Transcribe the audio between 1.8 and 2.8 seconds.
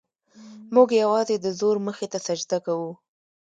مخې ته سجده